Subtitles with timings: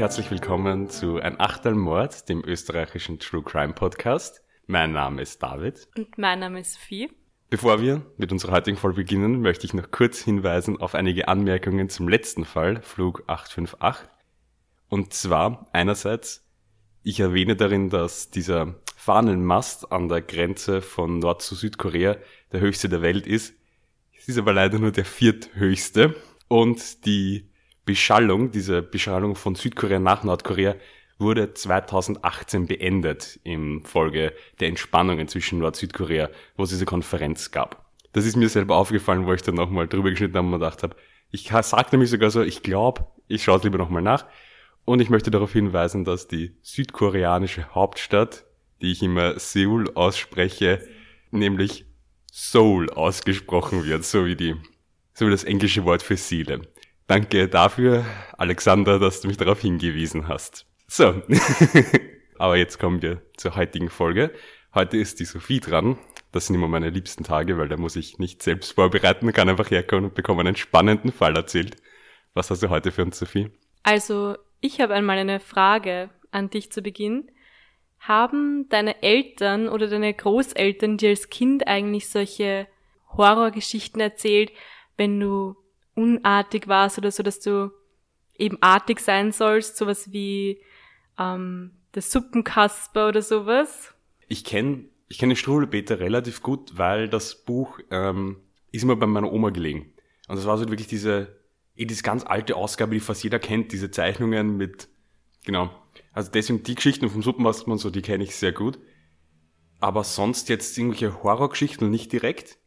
[0.00, 4.42] herzlich willkommen zu Ein Achtel Mord, dem österreichischen True Crime Podcast.
[4.66, 5.88] Mein Name ist David.
[5.94, 7.10] Und mein Name ist Sophie.
[7.50, 11.90] Bevor wir mit unserer heutigen Folge beginnen, möchte ich noch kurz hinweisen auf einige Anmerkungen
[11.90, 14.08] zum letzten Fall, Flug 858.
[14.88, 16.46] Und zwar einerseits,
[17.02, 22.16] ich erwähne darin, dass dieser Fahnenmast an der Grenze von Nord zu Südkorea
[22.52, 23.52] der höchste der Welt ist.
[24.16, 26.14] Es ist aber leider nur der vierthöchste.
[26.48, 27.49] Und die
[27.84, 30.76] Beschallung, diese Beschallung von Südkorea nach Nordkorea,
[31.18, 37.84] wurde 2018 beendet im Folge der Entspannungen zwischen Nord-Südkorea, wo es diese Konferenz gab.
[38.12, 40.96] Das ist mir selber aufgefallen, wo ich dann nochmal drüber geschnitten habe und gedacht habe,
[41.30, 44.26] ich sagte nämlich sogar so, ich glaube, ich schaue es lieber nochmal nach.
[44.84, 48.44] Und ich möchte darauf hinweisen, dass die südkoreanische Hauptstadt,
[48.80, 50.84] die ich immer Seoul ausspreche,
[51.30, 51.84] nämlich
[52.32, 54.56] Seoul ausgesprochen wird, so wie die,
[55.12, 56.62] so wie das englische Wort für Seele.
[57.10, 58.04] Danke dafür,
[58.38, 60.64] Alexander, dass du mich darauf hingewiesen hast.
[60.86, 61.20] So,
[62.38, 64.32] aber jetzt kommen wir zur heutigen Folge.
[64.76, 65.98] Heute ist die Sophie dran.
[66.30, 69.72] Das sind immer meine liebsten Tage, weil da muss ich nicht selbst vorbereiten, kann einfach
[69.72, 71.78] herkommen und bekomme einen spannenden Fall erzählt.
[72.34, 73.50] Was hast du heute für uns, Sophie?
[73.82, 77.28] Also, ich habe einmal eine Frage an dich zu Beginn.
[77.98, 82.68] Haben deine Eltern oder deine Großeltern dir als Kind eigentlich solche
[83.16, 84.52] Horrorgeschichten erzählt,
[84.96, 85.56] wenn du
[86.00, 87.70] unartig warst oder so, dass du
[88.36, 90.62] eben artig sein sollst, sowas wie
[91.18, 93.94] ähm, der Suppenkasper oder sowas.
[94.28, 98.36] Ich kenne ich kenn den Strudelpeter relativ gut, weil das Buch ähm,
[98.70, 99.92] ist immer bei meiner Oma gelegen.
[100.28, 101.36] Und das war so wirklich diese,
[101.74, 104.88] eh diese ganz alte Ausgabe, die fast jeder kennt, diese Zeichnungen mit,
[105.44, 105.70] genau.
[106.12, 108.78] Also deswegen die Geschichten vom Suppenkasper und so, die kenne ich sehr gut.
[109.80, 112.58] Aber sonst jetzt irgendwelche Horrorgeschichten nicht direkt.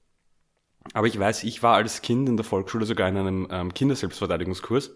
[0.94, 4.92] Aber ich weiß, ich war als Kind in der Volksschule sogar in einem ähm, Kinderselbstverteidigungskurs,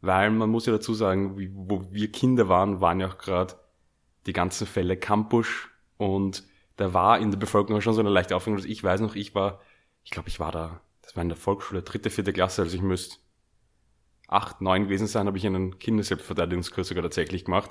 [0.00, 3.54] weil man muss ja dazu sagen, wie, wo wir Kinder waren, waren ja auch gerade
[4.26, 6.44] die ganzen Fälle Campusch und
[6.76, 9.34] da war in der Bevölkerung schon so eine leichte Aufregung, dass ich weiß noch, ich
[9.34, 9.60] war,
[10.04, 12.82] ich glaube, ich war da, das war in der Volksschule, dritte, vierte Klasse, also ich
[12.82, 13.16] müsste
[14.28, 17.70] acht, neun gewesen sein, habe ich einen Kinderselbstverteidigungskurs sogar tatsächlich gemacht,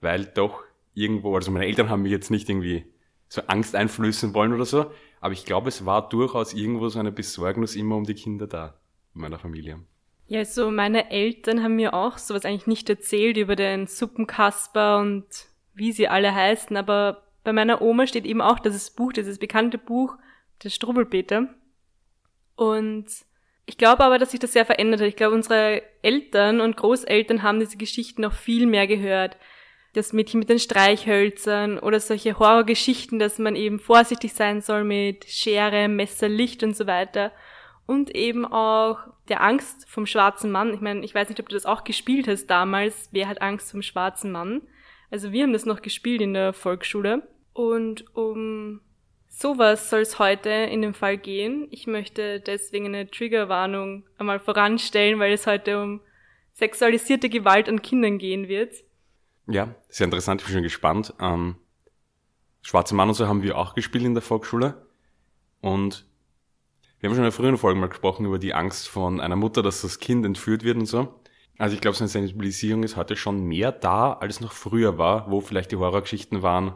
[0.00, 0.62] weil doch
[0.94, 2.84] irgendwo, also meine Eltern haben mich jetzt nicht irgendwie
[3.28, 7.12] so Angst einflößen wollen oder so, aber ich glaube, es war durchaus irgendwo so eine
[7.12, 8.78] Besorgnis immer um die Kinder da
[9.14, 9.80] in meiner Familie.
[10.28, 15.26] Ja, also meine Eltern haben mir auch sowas eigentlich nicht erzählt über den Suppenkasper und
[15.74, 19.78] wie sie alle heißen, aber bei meiner Oma steht eben auch dieses Buch, dieses bekannte
[19.78, 20.16] Buch,
[20.64, 21.48] der Strubbelpeter.
[22.56, 23.06] Und
[23.66, 25.08] ich glaube aber, dass sich das sehr verändert hat.
[25.08, 29.36] Ich glaube, unsere Eltern und Großeltern haben diese Geschichten noch viel mehr gehört
[29.96, 35.24] das Mädchen mit den Streichhölzern oder solche Horrorgeschichten, dass man eben vorsichtig sein soll mit
[35.24, 37.32] Schere, Messer, Licht und so weiter.
[37.86, 38.98] Und eben auch
[39.28, 40.74] der Angst vom schwarzen Mann.
[40.74, 43.08] Ich meine, ich weiß nicht, ob du das auch gespielt hast damals.
[43.12, 44.62] Wer hat Angst vom schwarzen Mann?
[45.10, 47.22] Also wir haben das noch gespielt in der Volksschule.
[47.52, 48.80] Und um
[49.28, 51.68] sowas soll es heute in dem Fall gehen.
[51.70, 56.00] Ich möchte deswegen eine Triggerwarnung einmal voranstellen, weil es heute um
[56.52, 58.72] sexualisierte Gewalt an Kindern gehen wird.
[59.48, 61.14] Ja, sehr interessant, ich bin schon gespannt.
[61.20, 61.56] Ähm,
[62.66, 64.86] Schwarze Mann und so haben wir auch gespielt in der Volksschule.
[65.60, 66.04] Und
[66.98, 69.62] wir haben schon in der früheren Folge mal gesprochen über die Angst von einer Mutter,
[69.62, 71.20] dass das Kind entführt wird und so.
[71.58, 75.30] Also ich glaube, so eine Sensibilisierung ist heute schon mehr da, als noch früher war,
[75.30, 76.74] wo vielleicht die Horrorgeschichten waren,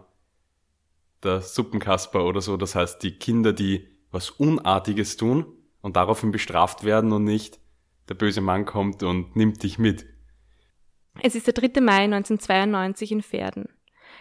[1.25, 2.57] der Suppenkasper oder so.
[2.57, 5.45] Das heißt, die Kinder, die was Unartiges tun
[5.81, 7.59] und daraufhin bestraft werden und nicht
[8.09, 10.07] der böse Mann kommt und nimmt dich mit.
[11.23, 11.81] Es ist der 3.
[11.81, 13.69] Mai 1992 in Verden.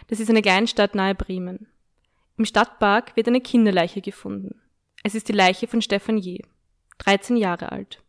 [0.08, 1.68] Das ist eine Kleinstadt nahe Bremen.
[2.36, 4.60] Im Stadtpark wird eine Kinderleiche gefunden.
[5.02, 6.42] Es ist die Leiche von Stefan Je,
[6.98, 8.02] 13 Jahre alt.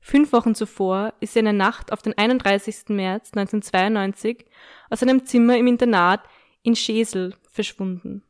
[0.00, 2.88] Fünf Wochen zuvor ist er in der Nacht auf den 31.
[2.88, 4.46] März 1992
[4.90, 6.22] aus einem Zimmer im Internat
[6.62, 8.22] in Schesel verschwunden.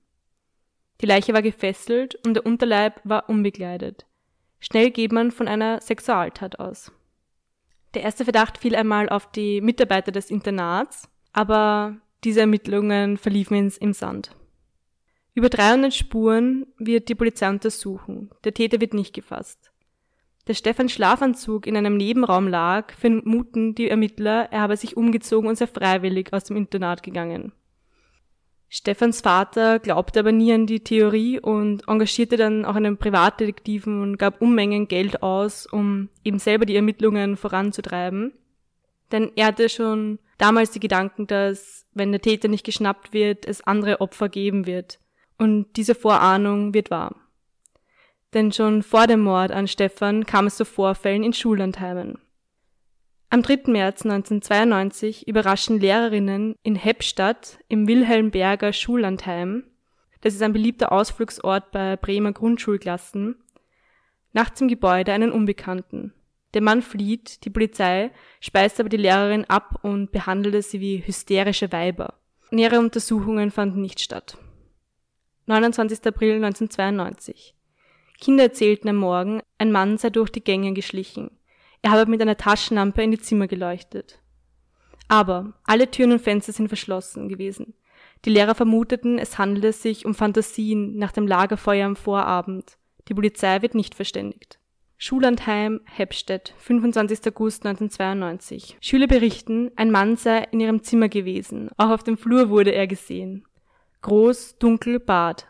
[1.00, 4.06] Die Leiche war gefesselt und der Unterleib war unbekleidet.
[4.60, 6.90] Schnell geht man von einer Sexualtat aus.
[7.98, 13.92] Der erste Verdacht fiel einmal auf die Mitarbeiter des Internats, aber diese Ermittlungen verliefen im
[13.92, 14.36] Sand.
[15.34, 18.30] Über 300 Spuren wird die Polizei untersuchen.
[18.44, 19.72] Der Täter wird nicht gefasst.
[20.44, 25.58] Da Stefans Schlafanzug in einem Nebenraum lag, vermuten die Ermittler, er habe sich umgezogen und
[25.58, 27.50] sei freiwillig aus dem Internat gegangen.
[28.70, 34.18] Stefans Vater glaubte aber nie an die Theorie und engagierte dann auch einen Privatdetektiven und
[34.18, 38.34] gab Unmengen Geld aus, um eben selber die Ermittlungen voranzutreiben.
[39.10, 43.62] Denn er hatte schon damals die Gedanken, dass wenn der Täter nicht geschnappt wird, es
[43.62, 44.98] andere Opfer geben wird.
[45.38, 47.16] Und diese Vorahnung wird wahr.
[48.34, 52.18] Denn schon vor dem Mord an Stefan kam es zu Vorfällen in Schullandheimen.
[53.30, 53.70] Am 3.
[53.70, 59.64] März 1992 überraschen Lehrerinnen in Heppstadt im Wilhelmberger Schullandheim,
[60.22, 63.36] das ist ein beliebter Ausflugsort bei Bremer Grundschulklassen,
[64.32, 66.14] nachts im Gebäude einen Unbekannten.
[66.54, 71.70] Der Mann flieht, die Polizei speist aber die Lehrerin ab und behandelte sie wie hysterische
[71.70, 72.14] Weiber.
[72.50, 74.38] Nähere Untersuchungen fanden nicht statt.
[75.44, 76.06] 29.
[76.06, 77.54] April 1992.
[78.18, 81.30] Kinder erzählten am Morgen, ein Mann sei durch die Gänge geschlichen.
[81.82, 84.20] Er habe mit einer Taschenlampe in die Zimmer geleuchtet.
[85.08, 87.74] Aber alle Türen und Fenster sind verschlossen gewesen.
[88.24, 92.76] Die Lehrer vermuteten, es handele sich um Fantasien nach dem Lagerfeuer am Vorabend.
[93.08, 94.58] Die Polizei wird nicht verständigt.
[95.00, 97.20] Schullandheim, Heppstedt, 25.
[97.28, 98.76] August 1992.
[98.80, 101.70] Schüler berichten, ein Mann sei in ihrem Zimmer gewesen.
[101.76, 103.46] Auch auf dem Flur wurde er gesehen.
[104.02, 105.46] Groß, dunkel, Bart.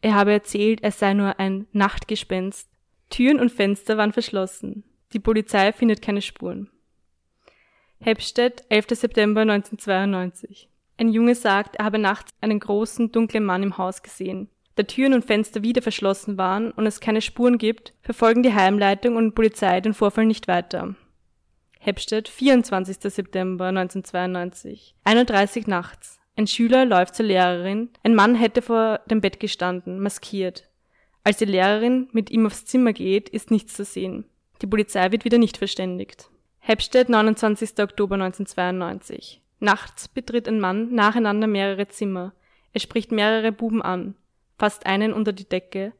[0.00, 2.70] Er habe erzählt, es sei nur ein Nachtgespenst.
[3.10, 4.84] Türen und Fenster waren verschlossen.
[5.14, 6.68] Die Polizei findet keine Spuren.
[8.00, 8.86] Heppstedt, 11.
[8.90, 10.68] September 1992.
[10.98, 14.48] Ein Junge sagt, er habe nachts einen großen, dunklen Mann im Haus gesehen.
[14.74, 19.14] Da Türen und Fenster wieder verschlossen waren und es keine Spuren gibt, verfolgen die Heimleitung
[19.14, 20.96] und Polizei den Vorfall nicht weiter.
[21.78, 22.96] Heppstedt, 24.
[23.00, 24.96] September 1992.
[25.04, 26.18] 31 nachts.
[26.36, 27.90] Ein Schüler läuft zur Lehrerin.
[28.02, 30.68] Ein Mann hätte vor dem Bett gestanden, maskiert.
[31.22, 34.24] Als die Lehrerin mit ihm aufs Zimmer geht, ist nichts zu sehen.
[34.64, 36.30] Die Polizei wird wieder nicht verständigt.
[36.58, 37.72] Heppstedt, 29.
[37.80, 39.42] Oktober 1992.
[39.60, 42.32] Nachts betritt ein Mann nacheinander mehrere Zimmer.
[42.72, 44.14] Er spricht mehrere Buben an,
[44.58, 45.92] fasst einen unter die Decke,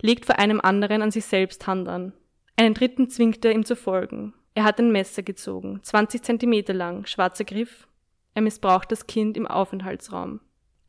[0.00, 2.12] legt vor einem anderen an sich selbst Hand an.
[2.54, 4.32] Einen dritten zwingt er, ihm zu folgen.
[4.54, 7.88] Er hat ein Messer gezogen, 20 Zentimeter lang, schwarzer Griff.
[8.34, 10.38] Er missbraucht das Kind im Aufenthaltsraum.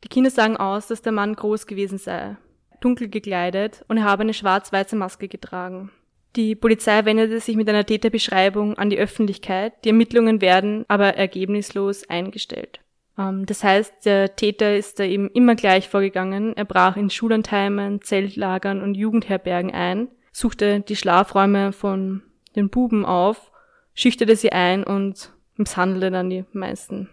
[0.04, 2.36] Die Kinder sagen aus, dass der Mann groß gewesen sei,
[2.80, 5.90] dunkel gekleidet und er habe eine schwarz-weiße Maske getragen.
[6.36, 9.72] Die Polizei wendete sich mit einer Täterbeschreibung an die Öffentlichkeit.
[9.84, 12.80] Die Ermittlungen werden aber ergebnislos eingestellt.
[13.18, 16.54] Ähm, das heißt, der Täter ist da eben immer gleich vorgegangen.
[16.54, 22.22] Er brach in Schullandheimen, Zeltlagern und Jugendherbergen ein, suchte die Schlafräume von
[22.54, 23.50] den Buben auf,
[23.94, 27.08] schüchterte sie ein und misshandelte dann die meisten.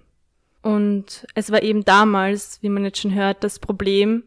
[0.62, 4.24] Und es war eben damals, wie man jetzt schon hört, das Problem,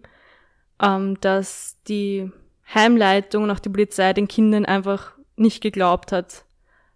[0.82, 2.30] ähm, dass die
[2.74, 6.44] Heimleitung und auch die Polizei den Kindern einfach nicht geglaubt hat,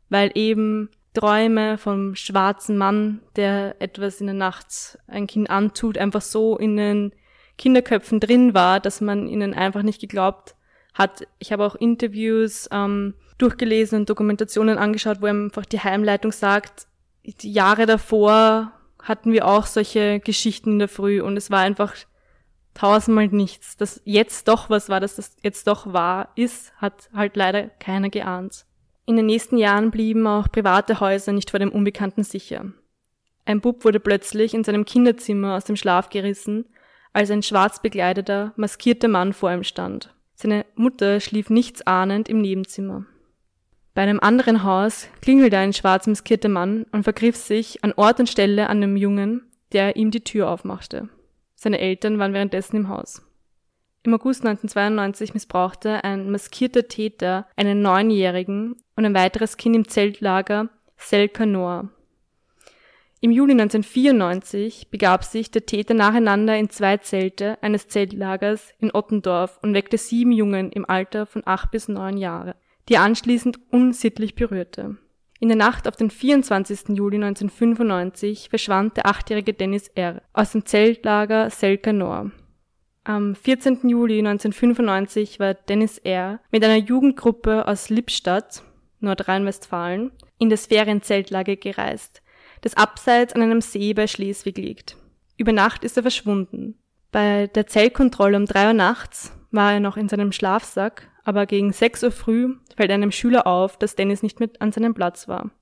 [0.09, 6.23] weil eben Träume vom schwarzen Mann, der etwas in der Nacht ein Kind antut, einfach
[6.23, 7.13] so in den
[7.59, 10.55] Kinderköpfen drin war, dass man ihnen einfach nicht geglaubt
[10.95, 11.27] hat.
[11.39, 16.87] Ich habe auch Interviews ähm, durchgelesen und Dokumentationen angeschaut, wo einfach die Heimleitung sagt,
[17.25, 18.73] die Jahre davor
[19.03, 21.95] hatten wir auch solche Geschichten in der Früh und es war einfach
[22.75, 23.77] tausendmal nichts.
[23.77, 28.11] Dass jetzt doch was war, dass das jetzt doch wahr ist, hat halt leider keiner
[28.11, 28.65] geahnt.
[29.07, 32.73] In den nächsten Jahren blieben auch private Häuser nicht vor dem Unbekannten sicher.
[33.45, 36.67] Ein Bub wurde plötzlich in seinem Kinderzimmer aus dem Schlaf gerissen,
[37.13, 40.15] als ein schwarz bekleideter, maskierter Mann vor ihm stand.
[40.35, 43.05] Seine Mutter schlief nichts ahnend im Nebenzimmer.
[43.95, 48.29] Bei einem anderen Haus klingelte ein schwarz maskierter Mann und vergriff sich an Ort und
[48.29, 51.09] Stelle an dem Jungen, der ihm die Tür aufmachte.
[51.63, 53.21] Seine Eltern waren währenddessen im Haus.
[54.03, 60.71] Im August 1992 missbrauchte ein maskierter Täter einen Neunjährigen und ein weiteres Kind im Zeltlager
[60.97, 61.91] Selkanor.
[63.21, 69.59] Im Juli 1994 begab sich der Täter nacheinander in zwei Zelte eines Zeltlagers in Ottendorf
[69.61, 72.57] und weckte sieben Jungen im Alter von acht bis neun Jahre,
[72.89, 74.97] die er anschließend unsittlich berührte.
[75.43, 76.91] In der Nacht auf den 24.
[76.91, 80.21] Juli 1995 verschwand der achtjährige Dennis R.
[80.35, 82.31] aus dem Zeltlager Selkanor.
[83.05, 83.89] Am 14.
[83.89, 86.41] Juli 1995 war Dennis R.
[86.51, 88.63] mit einer Jugendgruppe aus Lippstadt,
[89.01, 92.21] Nordrhein-Westfalen, in das Ferienzeltlager gereist,
[92.61, 94.99] das abseits an einem See bei Schleswig liegt.
[95.39, 96.75] Über Nacht ist er verschwunden.
[97.13, 101.73] Bei der Zellkontrolle um drei Uhr nachts war er noch in seinem Schlafsack, aber gegen
[101.73, 105.53] 6 Uhr früh fällt einem Schüler auf, dass Dennis nicht mit an seinem Platz war.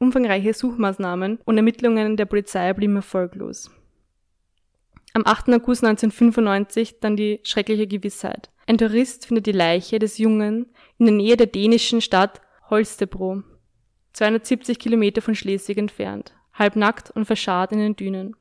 [0.00, 3.70] Umfangreiche Suchmaßnahmen und Ermittlungen der Polizei blieben erfolglos.
[5.12, 5.50] Am 8.
[5.50, 8.50] August 1995 dann die schreckliche Gewissheit.
[8.66, 10.66] Ein Tourist findet die Leiche des Jungen
[10.98, 13.44] in der Nähe der dänischen Stadt Holstebro,
[14.14, 18.34] 270 Kilometer von Schleswig entfernt, halbnackt und verscharrt in den Dünen.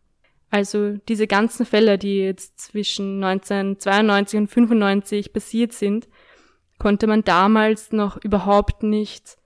[0.49, 6.07] Also diese ganzen Fälle, die jetzt zwischen 1992 und 1995 passiert sind,
[6.83, 9.37] konnte man damals noch überhaupt nicht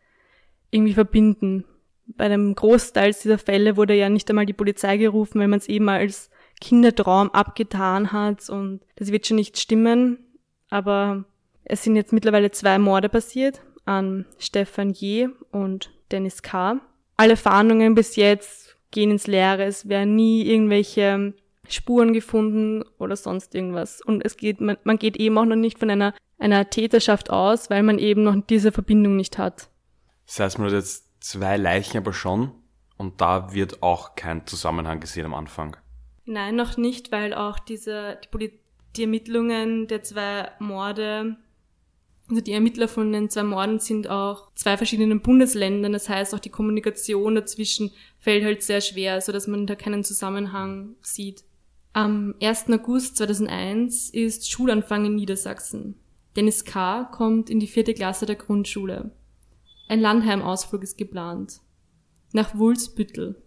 [0.72, 1.66] irgendwie verbinden.
[2.08, 5.70] Bei dem Großteil dieser Fälle wurde ja nicht einmal die Polizei gerufen, weil man es
[5.70, 10.18] eben als Kindertraum abgetan hat und das wird schon nicht stimmen.
[10.72, 11.26] Aber
[11.64, 15.30] es sind jetzt mittlerweile zwei Morde passiert an Stefan J.
[15.52, 16.82] und Dennis K.
[17.18, 19.66] alle Fahndungen bis jetzt gehen ins Leere.
[19.66, 21.36] Es werden nie irgendwelche
[21.70, 24.02] Spuren gefunden oder sonst irgendwas.
[24.02, 27.70] Und es geht, man, man geht eben auch noch nicht von einer, einer Täterschaft aus,
[27.70, 29.70] weil man eben noch diese Verbindung nicht hat.
[30.26, 32.52] Das heißt, man hat jetzt zwei Leichen aber schon
[32.98, 35.78] und da wird auch kein Zusammenhang gesehen am Anfang.
[36.26, 38.52] Nein, noch nicht, weil auch diese, die,
[38.96, 41.38] die Ermittlungen der zwei Morde
[42.30, 45.94] also die Ermittler von den zwei Morden sind auch zwei verschiedenen Bundesländern.
[45.94, 50.04] Das heißt, auch die Kommunikation dazwischen fällt halt sehr schwer, so dass man da keinen
[50.04, 51.44] Zusammenhang sieht.
[51.94, 52.70] Am 1.
[52.70, 55.96] August 2001 ist Schulanfang in Niedersachsen.
[56.38, 57.06] Dennis K.
[57.06, 59.10] kommt in die vierte Klasse der Grundschule.
[59.88, 61.62] Ein Landheimausflug ist geplant.
[62.32, 63.42] Nach Wulsbüttel.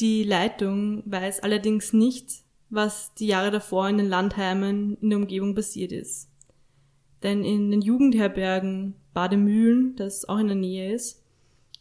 [0.00, 5.54] Die Leitung weiß allerdings nicht, was die Jahre davor in den Landheimen in der Umgebung
[5.54, 6.28] passiert ist.
[7.22, 11.22] Denn in den Jugendherbergen Bademühlen, das auch in der Nähe ist,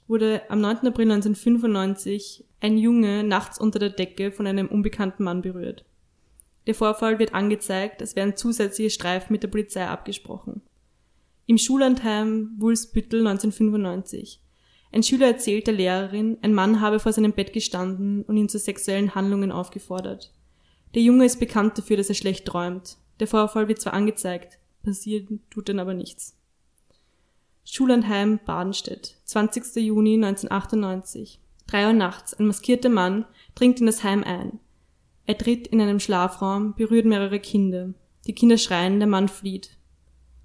[0.08, 0.88] wurde am 9.
[0.88, 5.84] April 1995 ein Junge nachts unter der Decke von einem unbekannten Mann berührt.
[6.68, 10.62] Der Vorfall wird angezeigt, es werden zusätzliche Streifen mit der Polizei abgesprochen.
[11.46, 14.42] Im Schullandheim Wulsbüttel 1995.
[14.92, 18.58] Ein Schüler erzählt der Lehrerin, ein Mann habe vor seinem Bett gestanden und ihn zu
[18.58, 20.34] sexuellen Handlungen aufgefordert.
[20.96, 22.98] Der Junge ist bekannt dafür, dass er schlecht träumt.
[23.20, 26.36] Der Vorfall wird zwar angezeigt, passieren tut dann aber nichts.
[27.66, 29.76] Schullandheim Badenstedt, 20.
[29.78, 31.40] Juni 1998.
[31.68, 34.60] Drei Uhr nachts, ein maskierter Mann dringt in das Heim ein.
[35.26, 37.94] Er tritt in einem Schlafraum, berührt mehrere Kinder.
[38.28, 39.78] Die Kinder schreien, der Mann flieht.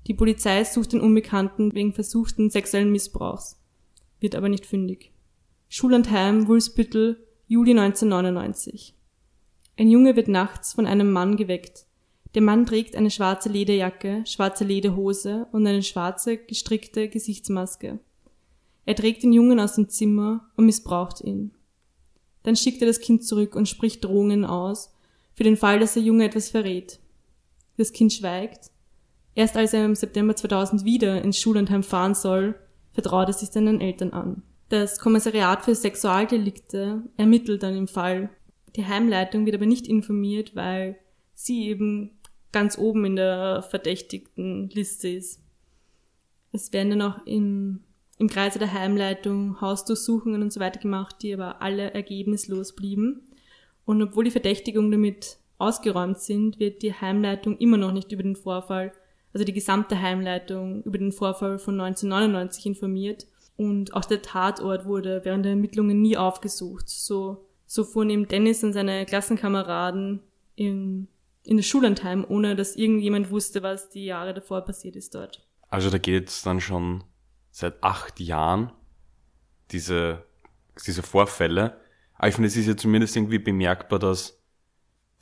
[0.07, 3.61] Die Polizei sucht den Unbekannten wegen versuchten sexuellen Missbrauchs,
[4.19, 5.13] wird aber nicht fündig.
[5.69, 8.95] Schullandheim Wulsbüttel, Juli 1999.
[9.77, 11.87] Ein Junge wird nachts von einem Mann geweckt.
[12.35, 17.99] Der Mann trägt eine schwarze Lederjacke, schwarze Lederhose und eine schwarze, gestrickte Gesichtsmaske.
[18.87, 21.53] Er trägt den Jungen aus dem Zimmer und missbraucht ihn.
[22.43, 24.95] Dann schickt er das Kind zurück und spricht Drohungen aus,
[25.35, 27.01] für den Fall, dass der Junge etwas verrät.
[27.77, 28.71] Das Kind schweigt.
[29.35, 32.55] Erst als er im September 2000 wieder ins Schullandheim fahren soll,
[32.93, 34.43] vertraut er sich seinen Eltern an.
[34.69, 38.31] Das Kommissariat für Sexualdelikte ermittelt dann im Fall.
[38.77, 40.99] Die Heimleitung wird aber nicht informiert, weil
[41.35, 42.19] sie eben
[42.53, 45.41] ganz oben in der verdächtigten Liste ist.
[46.53, 47.81] Es werden dann auch im,
[48.21, 53.23] im Kreise der Heimleitung Hausdurchsuchungen und so weiter gemacht, die aber alle ergebnislos blieben.
[53.85, 58.37] Und obwohl die Verdächtigungen damit ausgeräumt sind, wird die Heimleitung immer noch nicht über den
[58.37, 58.93] Vorfall,
[59.33, 63.27] also die gesamte Heimleitung über den Vorfall von 1999 informiert.
[63.57, 66.89] Und auch der Tatort wurde während der Ermittlungen nie aufgesucht.
[66.89, 70.21] So, so fuhren eben Dennis und seine Klassenkameraden
[70.57, 71.09] in
[71.45, 75.47] in das Schullandheim, ohne dass irgendjemand wusste, was die Jahre davor passiert ist dort.
[75.69, 77.05] Also da geht es dann schon
[77.61, 78.73] seit acht Jahren
[79.71, 80.25] diese,
[80.87, 81.81] diese Vorfälle.
[82.15, 84.39] Aber ich finde, es ist ja zumindest irgendwie bemerkbar, dass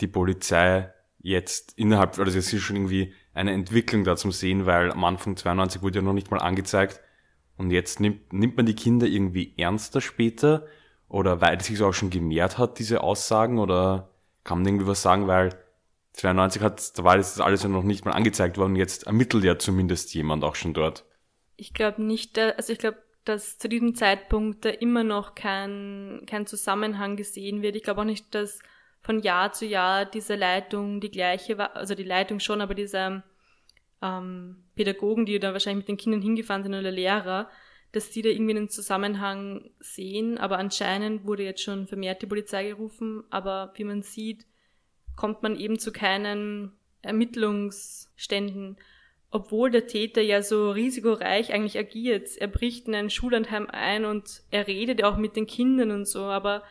[0.00, 4.90] die Polizei jetzt innerhalb, also es ist schon irgendwie eine Entwicklung da zum Sehen, weil
[4.90, 7.00] am Anfang 92 wurde ja noch nicht mal angezeigt.
[7.56, 10.66] Und jetzt nimmt, nimmt man die Kinder irgendwie ernster später?
[11.08, 13.58] Oder weil es sich auch schon gemehrt hat, diese Aussagen?
[13.58, 14.10] Oder
[14.44, 15.50] kann man irgendwie was sagen, weil
[16.12, 19.58] 92 hat, da war das alles ja noch nicht mal angezeigt worden, jetzt ermittelt ja
[19.58, 21.04] zumindest jemand auch schon dort.
[21.58, 26.46] Ich glaube nicht, also ich glaube, dass zu diesem Zeitpunkt da immer noch kein, kein
[26.46, 27.76] Zusammenhang gesehen wird.
[27.76, 28.60] Ich glaube auch nicht, dass
[29.02, 33.22] von Jahr zu Jahr diese Leitung die gleiche war, also die Leitung schon, aber diese
[34.00, 37.50] ähm, Pädagogen, die da wahrscheinlich mit den Kindern hingefahren sind oder Lehrer,
[37.92, 42.68] dass die da irgendwie einen Zusammenhang sehen, aber anscheinend wurde jetzt schon vermehrt die Polizei
[42.68, 44.46] gerufen, aber wie man sieht,
[45.16, 46.72] kommt man eben zu keinen
[47.02, 48.76] Ermittlungsständen,
[49.30, 52.36] obwohl der Täter ja so risikoreich eigentlich agiert.
[52.38, 56.06] Er bricht in ein Schullandheim ein und er redet ja auch mit den Kindern und
[56.06, 56.62] so, aber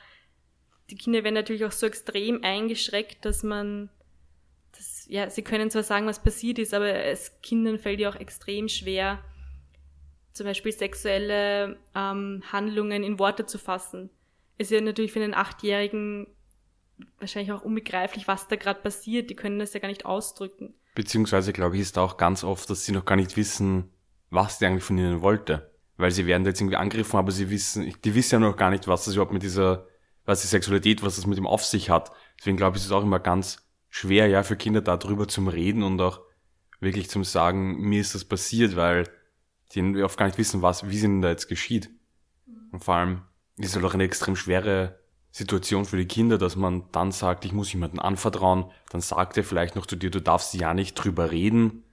[0.90, 3.90] die Kinder werden natürlich auch so extrem eingeschreckt, dass man
[4.72, 8.16] das, ja, sie können zwar sagen, was passiert ist, aber es Kindern fällt ja auch
[8.16, 9.24] extrem schwer,
[10.34, 14.10] zum Beispiel sexuelle ähm, Handlungen in Worte zu fassen.
[14.58, 16.28] Es ist ja natürlich für einen Achtjährigen
[17.20, 19.30] wahrscheinlich auch unbegreiflich, was da gerade passiert.
[19.30, 20.74] Die können das ja gar nicht ausdrücken.
[20.98, 23.92] Beziehungsweise, glaube ich, ist auch ganz oft, dass sie noch gar nicht wissen,
[24.32, 25.72] was die eigentlich von ihnen wollte.
[25.96, 28.72] Weil sie werden da jetzt irgendwie angegriffen, aber sie wissen, die wissen ja noch gar
[28.72, 29.86] nicht, was das überhaupt mit dieser,
[30.26, 32.12] was die Sexualität, was das mit dem auf sich hat.
[32.40, 35.84] Deswegen glaube ich, ist es auch immer ganz schwer, ja, für Kinder darüber zum Reden
[35.84, 36.22] und auch
[36.80, 39.08] wirklich zum sagen, mir ist das passiert, weil
[39.76, 41.92] die oft gar nicht wissen, was, wie es ihnen da jetzt geschieht.
[42.72, 43.22] Und vor allem
[43.58, 45.00] ist es halt auch eine extrem schwere
[45.38, 49.44] Situation für die Kinder, dass man dann sagt, ich muss jemanden anvertrauen, dann sagt er
[49.44, 51.84] vielleicht noch zu dir, du darfst ja nicht drüber reden.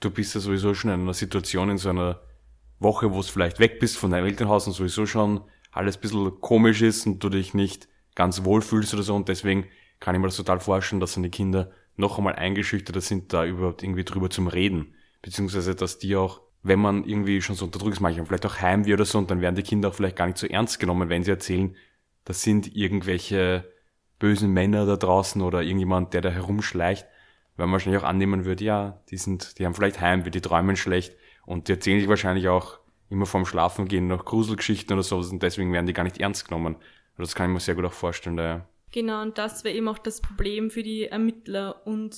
[0.00, 2.20] Du bist ja sowieso schon in einer Situation, in so einer
[2.80, 6.40] Woche, wo du vielleicht weg bist von deinem Elternhaus und sowieso schon alles ein bisschen
[6.40, 9.66] komisch ist und du dich nicht ganz wohl fühlst oder so und deswegen
[10.00, 13.84] kann ich mir das total vorstellen, dass seine Kinder noch einmal eingeschüchterter sind, da überhaupt
[13.84, 14.94] irgendwie drüber zum Reden.
[15.22, 18.94] Beziehungsweise, dass die auch, wenn man irgendwie schon so unterdrückt ist, manchmal vielleicht auch Heimweh
[18.94, 21.22] oder so, und dann werden die Kinder auch vielleicht gar nicht so ernst genommen, wenn
[21.22, 21.76] sie erzählen,
[22.28, 23.64] das sind irgendwelche
[24.18, 27.06] bösen Männer da draußen oder irgendjemand, der da herumschleicht,
[27.56, 30.76] weil man wahrscheinlich auch annehmen würde, ja, die sind, die haben vielleicht Heimweh, die träumen
[30.76, 31.16] schlecht
[31.46, 35.42] und die erzählen sich wahrscheinlich auch immer vorm Schlafen gehen noch Gruselgeschichten oder sowas und
[35.42, 36.76] deswegen werden die gar nicht ernst genommen.
[37.12, 38.68] Also das kann ich mir sehr gut auch vorstellen, daher.
[38.92, 42.14] Genau, und das wäre eben auch das Problem für die Ermittler und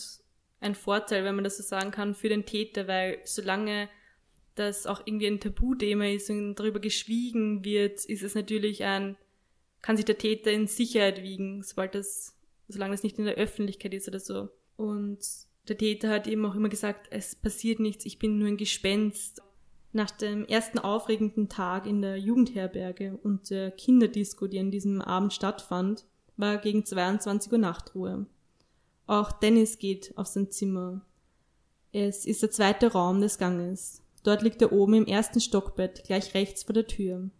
[0.58, 3.88] ein Vorteil, wenn man das so sagen kann, für den Täter, weil solange
[4.56, 9.16] das auch irgendwie ein Tabuthema ist und darüber geschwiegen wird, ist es natürlich ein,
[9.82, 12.36] kann sich der Täter in Sicherheit wiegen, sobald das,
[12.68, 14.48] solange das nicht in der Öffentlichkeit ist oder so.
[14.76, 15.18] Und
[15.68, 19.42] der Täter hat eben auch immer gesagt, es passiert nichts, ich bin nur ein Gespenst.
[19.92, 25.32] Nach dem ersten aufregenden Tag in der Jugendherberge und der Kinderdisco, die an diesem Abend
[25.32, 26.06] stattfand,
[26.36, 28.26] war gegen 22 Uhr Nachtruhe.
[29.06, 31.00] Auch Dennis geht auf sein Zimmer.
[31.92, 34.02] Es ist der zweite Raum des Ganges.
[34.22, 37.30] Dort liegt er oben im ersten Stockbett, gleich rechts vor der Tür.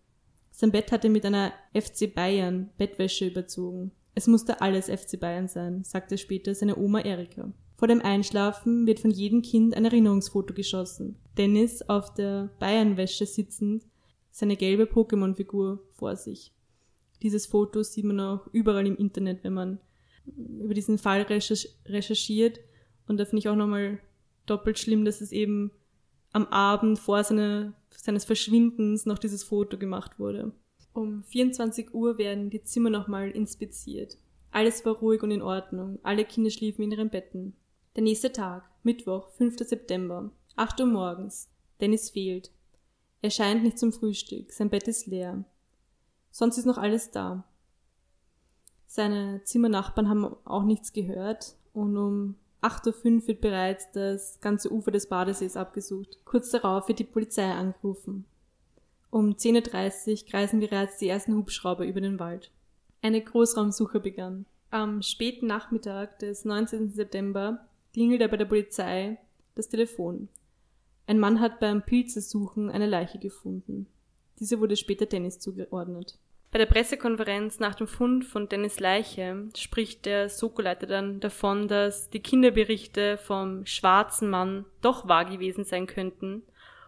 [0.60, 3.92] Sein Bett hatte mit einer FC Bayern Bettwäsche überzogen.
[4.14, 7.50] Es musste alles FC Bayern sein, sagte später seine Oma Erika.
[7.78, 11.16] Vor dem Einschlafen wird von jedem Kind ein Erinnerungsfoto geschossen.
[11.38, 13.86] Dennis auf der Bayernwäsche sitzend,
[14.30, 16.52] seine gelbe Pokémon-Figur vor sich.
[17.22, 19.80] Dieses Foto sieht man auch überall im Internet, wenn man
[20.26, 21.22] über diesen Fall
[21.86, 22.60] recherchiert.
[23.08, 23.98] Und da finde ich auch nochmal
[24.44, 25.70] doppelt schlimm, dass es eben
[26.32, 30.52] am Abend vor seine, seines Verschwindens noch dieses Foto gemacht wurde.
[30.92, 34.18] Um 24 Uhr werden die Zimmer nochmal inspiziert.
[34.50, 35.98] Alles war ruhig und in Ordnung.
[36.02, 37.54] Alle Kinder schliefen in ihren Betten.
[37.94, 39.58] Der nächste Tag, Mittwoch, 5.
[39.58, 41.48] September, 8 Uhr morgens.
[41.80, 42.50] Dennis fehlt.
[43.22, 44.52] Er scheint nicht zum Frühstück.
[44.52, 45.44] Sein Bett ist leer.
[46.30, 47.44] Sonst ist noch alles da.
[48.86, 54.90] Seine Zimmernachbarn haben auch nichts gehört und um 8.05 Uhr wird bereits das ganze Ufer
[54.90, 56.18] des Badesees abgesucht.
[56.24, 58.26] Kurz darauf wird die Polizei angerufen.
[59.10, 62.50] Um 10.30 Uhr kreisen bereits die ersten Hubschrauber über den Wald.
[63.02, 64.46] Eine Großraumsuche begann.
[64.70, 66.92] Am späten Nachmittag des 19.
[66.92, 69.18] September klingelte bei der Polizei
[69.54, 70.28] das Telefon.
[71.06, 73.86] Ein Mann hat beim Pilzesuchen eine Leiche gefunden.
[74.38, 76.18] Diese wurde später Dennis zugeordnet.
[76.52, 82.10] Bei der Pressekonferenz nach dem Fund von Dennis Leiche spricht der Soko-Leiter dann davon, dass
[82.10, 86.42] die Kinderberichte vom schwarzen Mann doch wahr gewesen sein könnten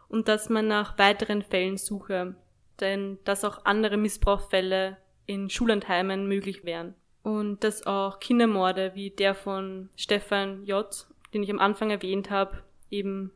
[0.08, 2.34] und dass man nach weiteren Fällen suche,
[2.80, 4.96] denn dass auch andere Missbrauchsfälle
[5.26, 10.86] in Schullandheimen möglich wären und dass auch Kindermorde wie der von Stefan J.,
[11.32, 12.58] den ich am Anfang erwähnt habe,
[12.90, 13.30] eben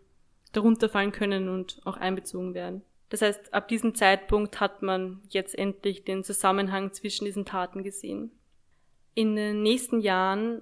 [0.52, 2.82] darunter fallen können und auch einbezogen werden.
[3.08, 8.32] Das heißt, ab diesem Zeitpunkt hat man jetzt endlich den Zusammenhang zwischen diesen Taten gesehen.
[9.14, 10.60] In den nächsten Jahren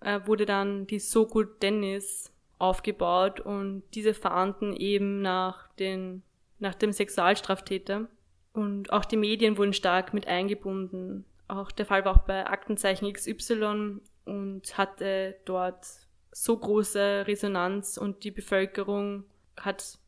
[0.00, 6.22] äh, wurde dann die So Good Dennis aufgebaut und diese fahnden eben nach den,
[6.58, 8.08] nach dem Sexualstraftäter.
[8.52, 11.24] Und auch die Medien wurden stark mit eingebunden.
[11.48, 15.86] Auch der Fall war auch bei Aktenzeichen XY und hatte dort
[16.30, 19.24] so große Resonanz und die Bevölkerung
[19.56, 19.98] hat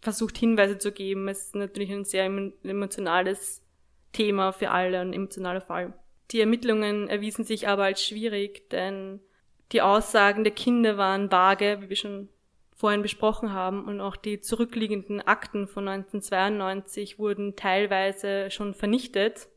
[0.00, 1.28] versucht Hinweise zu geben.
[1.28, 3.62] Es ist natürlich ein sehr emotionales
[4.12, 5.92] Thema für alle, ein emotionaler Fall.
[6.30, 9.20] Die Ermittlungen erwiesen sich aber als schwierig, denn
[9.72, 12.28] die Aussagen der Kinder waren vage, wie wir schon
[12.74, 19.48] vorhin besprochen haben, und auch die zurückliegenden Akten von 1992 wurden teilweise schon vernichtet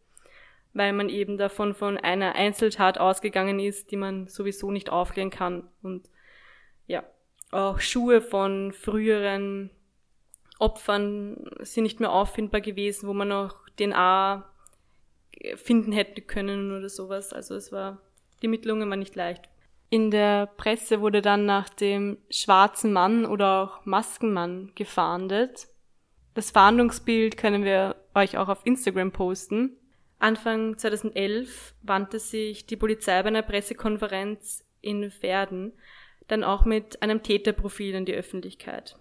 [0.73, 5.67] weil man eben davon von einer Einzeltat ausgegangen ist, die man sowieso nicht aufklären kann.
[5.81, 6.09] Und
[6.87, 7.03] ja,
[7.51, 9.69] auch Schuhe von früheren
[10.61, 14.47] Opfern sind nicht mehr auffindbar gewesen, wo man auch DNA
[15.55, 17.33] finden hätte können oder sowas.
[17.33, 17.99] Also es war,
[18.41, 19.49] die Ermittlungen waren nicht leicht.
[19.89, 25.67] In der Presse wurde dann nach dem schwarzen Mann oder auch Maskenmann gefahndet.
[26.35, 29.75] Das Fahndungsbild können wir euch auch auf Instagram posten.
[30.19, 35.73] Anfang 2011 wandte sich die Polizei bei einer Pressekonferenz in Verden
[36.27, 38.95] dann auch mit einem Täterprofil in die Öffentlichkeit.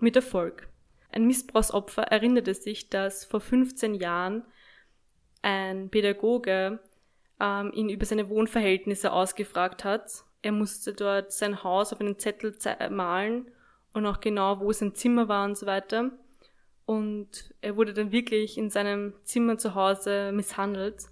[0.00, 0.68] Mit Erfolg.
[1.14, 4.42] Ein Missbrauchsopfer erinnerte sich, dass vor 15 Jahren
[5.42, 6.80] ein Pädagoge
[7.40, 10.24] ähm, ihn über seine Wohnverhältnisse ausgefragt hat.
[10.42, 12.52] Er musste dort sein Haus auf einen Zettel
[12.90, 13.48] malen
[13.92, 16.10] und auch genau, wo sein Zimmer war und so weiter.
[16.84, 21.04] Und er wurde dann wirklich in seinem Zimmer zu Hause misshandelt.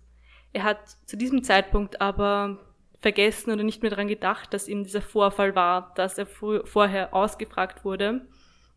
[0.53, 2.59] Er hat zu diesem Zeitpunkt aber
[2.99, 7.85] vergessen oder nicht mehr daran gedacht, dass ihm dieser Vorfall war, dass er vorher ausgefragt
[7.85, 8.27] wurde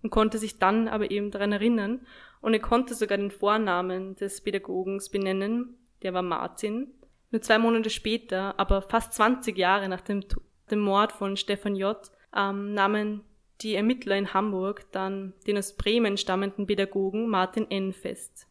[0.06, 2.06] und konnte sich dann aber eben daran erinnern
[2.40, 6.94] und er konnte sogar den Vornamen des Pädagogens benennen, der war Martin.
[7.32, 10.24] Nur zwei Monate später, aber fast 20 Jahre nach dem,
[10.70, 11.98] dem Mord von Stefan J.,
[12.36, 13.24] ähm, nahmen
[13.62, 17.92] die Ermittler in Hamburg dann den aus Bremen stammenden Pädagogen Martin N.
[17.92, 18.46] fest.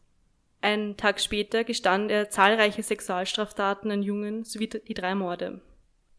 [0.59, 5.61] Einen Tag später gestand er zahlreiche Sexualstraftaten an Jungen sowie die drei Morde.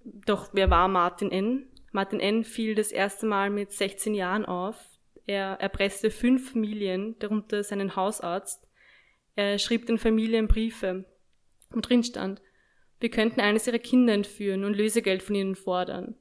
[0.02, 1.66] Doch wer war Martin N.?
[1.92, 2.42] Martin N.
[2.42, 4.95] fiel das erste Mal mit 16 Jahren auf.
[5.26, 8.68] Er erpresste fünf Familien, darunter seinen Hausarzt.
[9.34, 11.04] Er schrieb den Familien Briefe,
[11.70, 12.40] wo drin stand,
[13.00, 16.14] wir könnten eines ihrer Kinder entführen und Lösegeld von ihnen fordern.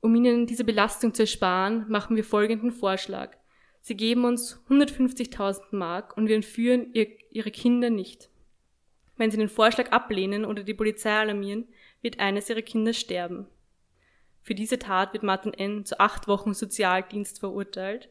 [0.00, 3.36] Um ihnen diese Belastung zu ersparen, machen wir folgenden Vorschlag.
[3.80, 8.30] Sie geben uns 150.000 Mark und wir entführen ihr, ihre Kinder nicht.
[9.16, 11.66] Wenn sie den Vorschlag ablehnen oder die Polizei alarmieren,
[12.00, 13.46] wird eines ihrer Kinder sterben.
[14.40, 15.84] Für diese Tat wird Martin N.
[15.84, 18.08] zu acht Wochen Sozialdienst verurteilt.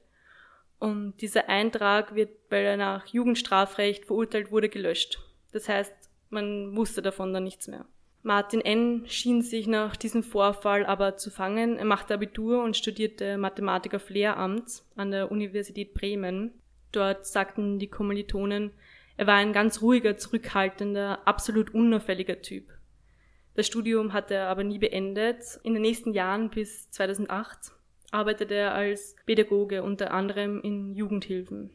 [0.81, 5.19] Und dieser Eintrag wird, weil er nach Jugendstrafrecht verurteilt wurde, gelöscht.
[5.51, 5.93] Das heißt,
[6.31, 7.85] man wusste davon dann nichts mehr.
[8.23, 9.03] Martin N.
[9.05, 11.77] schien sich nach diesem Vorfall aber zu fangen.
[11.77, 16.51] Er machte Abitur und studierte Mathematik auf Lehramt an der Universität Bremen.
[16.91, 18.71] Dort sagten die Kommilitonen,
[19.17, 22.71] er war ein ganz ruhiger, zurückhaltender, absolut unauffälliger Typ.
[23.53, 25.59] Das Studium hat er aber nie beendet.
[25.61, 27.71] In den nächsten Jahren bis 2008
[28.11, 31.71] arbeitete er als Pädagoge unter anderem in Jugendhilfen.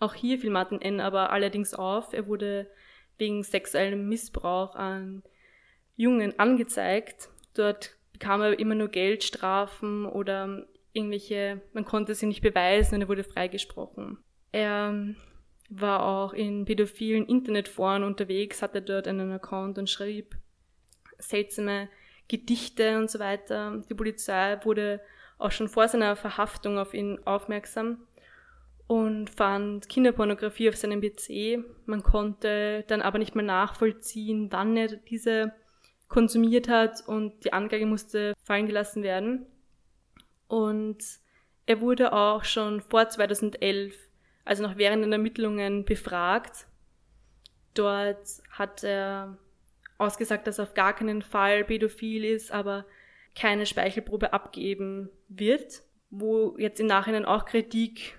[0.00, 1.00] Auch hier fiel Martin N.
[1.00, 2.12] aber allerdings auf.
[2.12, 2.68] Er wurde
[3.18, 5.22] wegen sexuellem Missbrauch an
[5.96, 7.28] Jungen angezeigt.
[7.54, 13.08] Dort bekam er immer nur Geldstrafen oder irgendwelche, man konnte sie nicht beweisen und er
[13.08, 14.18] wurde freigesprochen.
[14.50, 15.14] Er
[15.70, 20.36] war auch in pädophilen Internetforen unterwegs, hatte dort einen Account und schrieb
[21.18, 21.88] seltsame
[22.28, 23.82] Gedichte und so weiter.
[23.88, 25.00] Die Polizei wurde
[25.38, 28.06] auch schon vor seiner Verhaftung auf ihn aufmerksam
[28.86, 31.64] und fand Kinderpornografie auf seinem PC.
[31.86, 35.52] Man konnte dann aber nicht mehr nachvollziehen, wann er diese
[36.08, 39.46] konsumiert hat und die Anklage musste fallen gelassen werden.
[40.46, 40.98] Und
[41.64, 43.94] er wurde auch schon vor 2011,
[44.44, 46.66] also noch während den Ermittlungen, befragt.
[47.72, 49.38] Dort hat er
[50.02, 52.84] ausgesagt, dass er auf gar keinen Fall pädophil ist, aber
[53.34, 58.18] keine Speichelprobe abgeben wird, wo jetzt im Nachhinein auch Kritik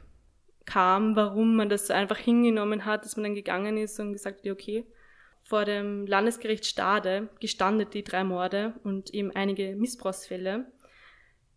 [0.66, 4.46] kam, warum man das so einfach hingenommen hat, dass man dann gegangen ist und gesagt
[4.46, 4.86] hat, okay,
[5.44, 10.66] vor dem Landesgericht Stade gestandet die drei Morde und eben einige Missbrauchsfälle.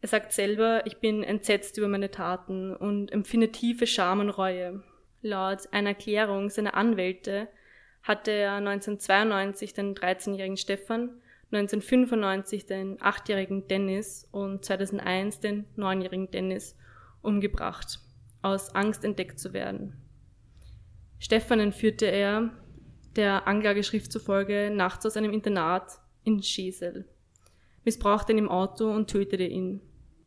[0.01, 4.83] Er sagt selber, ich bin entsetzt über meine Taten und empfinde tiefe Scham und Reue.
[5.23, 7.49] Laut einer Erklärung seiner Anwälte
[8.07, 16.77] hatte er 1992 den 13-jährigen Stefan, 1995 den 8-jährigen Dennis und 2001 den 9-jährigen Dennis
[17.21, 17.99] umgebracht,
[18.43, 19.95] aus Angst entdeckt zu werden.
[21.19, 22.53] Stefan entführte er,
[23.17, 27.09] der Anklageschrift zufolge, nachts aus einem Internat in Schesel,
[27.85, 29.81] missbrauchte ihn im Auto und tötete ihn.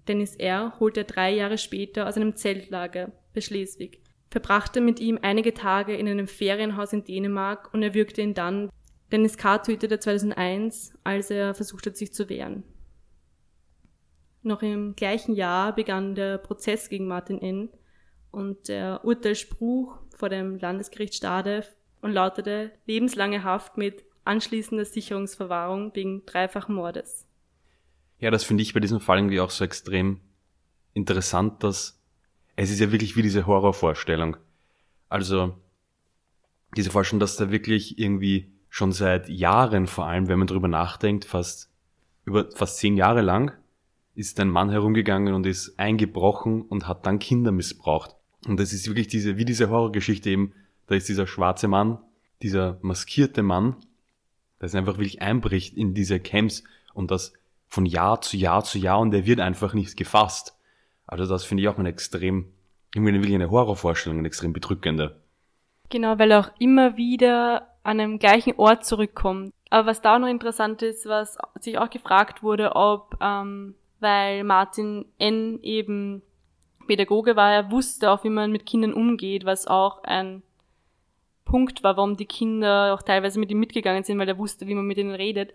[0.07, 0.77] Dennis R.
[0.79, 5.95] holte er drei Jahre später aus einem Zeltlager bei Schleswig verbrachte mit ihm einige Tage
[5.95, 8.69] in einem Ferienhaus in Dänemark und erwürgte ihn dann.
[9.11, 9.57] Dennis K.
[9.57, 12.63] tötete 2001, als er versucht hat, sich zu wehren.
[14.41, 17.69] Noch im gleichen Jahr begann der Prozess gegen Martin N.
[18.31, 21.65] und der Urteilsspruch vor dem Landesgericht Stade
[22.01, 27.25] und lautete lebenslange Haft mit anschließender Sicherungsverwahrung wegen dreifachen Mordes.
[28.19, 30.21] Ja, das finde ich bei diesem Fall irgendwie auch so extrem
[30.93, 31.98] interessant, dass
[32.61, 34.35] es ist ja wirklich wie diese Horrorvorstellung.
[35.07, 35.55] Also
[36.75, 41.23] diese Vorstellung, dass da wirklich irgendwie schon seit Jahren, vor allem wenn man drüber nachdenkt,
[41.23, 41.69] fast
[42.25, 43.53] über fast zehn Jahre lang,
[44.13, 48.17] ist ein Mann herumgegangen und ist eingebrochen und hat dann Kinder missbraucht.
[48.45, 50.51] Und das ist wirklich diese, wie diese Horrorgeschichte eben,
[50.87, 51.99] da ist dieser schwarze Mann,
[52.41, 53.77] dieser maskierte Mann,
[54.59, 57.31] der es einfach wirklich einbricht in diese Camps und das
[57.69, 60.58] von Jahr zu Jahr zu Jahr und der wird einfach nicht gefasst.
[61.09, 62.53] Also das finde ich auch eine extrem,
[62.93, 65.21] irgendwie wirklich eine Horrorvorstellung, eine extrem bedrückende.
[65.89, 69.51] Genau, weil er auch immer wieder an einem gleichen Ort zurückkommt.
[69.71, 74.43] Aber was da auch noch interessant ist, was sich auch gefragt wurde, ob, ähm, weil
[74.43, 75.59] Martin N.
[75.63, 76.21] eben
[76.87, 80.43] Pädagoge war, er wusste auch, wie man mit Kindern umgeht, was auch ein
[81.45, 84.75] Punkt war, warum die Kinder auch teilweise mit ihm mitgegangen sind, weil er wusste, wie
[84.75, 85.53] man mit ihnen redet.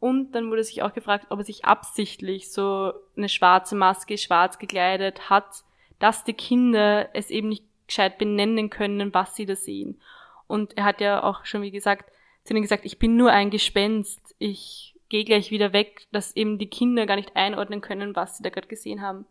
[0.00, 4.58] Und dann wurde sich auch gefragt, ob er sich absichtlich so eine schwarze Maske, schwarz
[4.58, 5.62] gekleidet hat,
[5.98, 10.00] dass die Kinder es eben nicht gescheit benennen können, was sie da sehen.
[10.46, 12.10] Und er hat ja auch schon, wie gesagt,
[12.44, 16.58] zu ihnen gesagt, ich bin nur ein Gespenst, ich gehe gleich wieder weg, dass eben
[16.58, 19.26] die Kinder gar nicht einordnen können, was sie da gerade gesehen haben.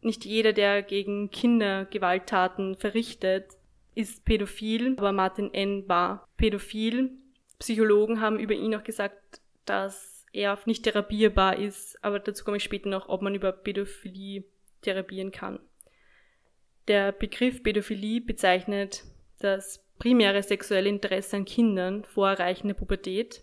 [0.00, 3.46] Nicht jeder, der gegen Kinder Gewalttaten verrichtet,
[3.94, 5.88] ist pädophil, aber Martin N.
[5.88, 7.12] war pädophil.
[7.58, 12.64] Psychologen haben über ihn auch gesagt, dass er nicht therapierbar ist, aber dazu komme ich
[12.64, 14.44] später noch, ob man über Pädophilie
[14.82, 15.60] therapieren kann.
[16.88, 19.04] Der Begriff Pädophilie bezeichnet
[19.38, 23.42] das primäre sexuelle Interesse an Kindern vor Erreichen der Pubertät.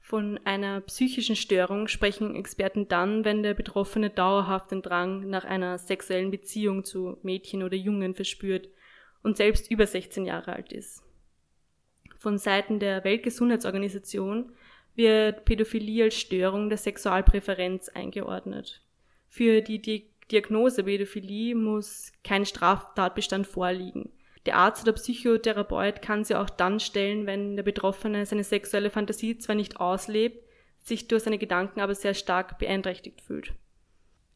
[0.00, 5.78] Von einer psychischen Störung sprechen Experten dann, wenn der Betroffene dauerhaft den Drang nach einer
[5.78, 8.68] sexuellen Beziehung zu Mädchen oder Jungen verspürt
[9.22, 11.02] und selbst über 16 Jahre alt ist.
[12.16, 14.52] Von Seiten der Weltgesundheitsorganisation
[14.96, 18.82] wird Pädophilie als Störung der Sexualpräferenz eingeordnet.
[19.28, 24.10] Für die Diagnose Pädophilie muss kein Straftatbestand vorliegen.
[24.46, 29.38] Der Arzt oder Psychotherapeut kann sie auch dann stellen, wenn der Betroffene seine sexuelle Fantasie
[29.38, 30.44] zwar nicht auslebt,
[30.78, 33.52] sich durch seine Gedanken aber sehr stark beeinträchtigt fühlt.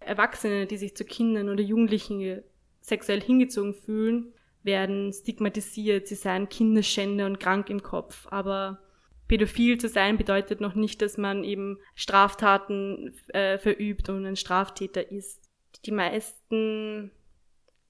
[0.01, 2.43] Erwachsene, die sich zu Kindern oder Jugendlichen
[2.81, 8.27] sexuell hingezogen fühlen, werden stigmatisiert, sie seien Kinderschänder und krank im Kopf.
[8.31, 8.81] Aber
[9.31, 15.13] pädophil zu sein bedeutet noch nicht, dass man eben Straftaten äh, verübt und ein Straftäter
[15.13, 15.49] ist.
[15.87, 17.13] Die meisten